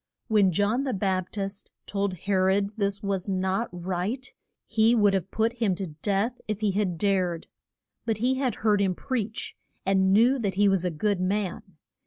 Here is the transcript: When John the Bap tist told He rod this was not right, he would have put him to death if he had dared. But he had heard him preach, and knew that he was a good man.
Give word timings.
When 0.29 0.51
John 0.51 0.83
the 0.83 0.95
Bap 0.95 1.31
tist 1.31 1.69
told 1.85 2.15
He 2.15 2.33
rod 2.33 2.71
this 2.75 3.03
was 3.03 3.29
not 3.29 3.69
right, 3.71 4.33
he 4.65 4.95
would 4.95 5.13
have 5.13 5.29
put 5.29 5.53
him 5.53 5.75
to 5.75 5.87
death 6.01 6.41
if 6.47 6.61
he 6.61 6.71
had 6.71 6.97
dared. 6.97 7.45
But 8.07 8.17
he 8.17 8.33
had 8.33 8.55
heard 8.65 8.81
him 8.81 8.95
preach, 8.95 9.55
and 9.85 10.11
knew 10.11 10.39
that 10.39 10.55
he 10.55 10.67
was 10.67 10.83
a 10.83 10.89
good 10.89 11.19
man. 11.19 11.77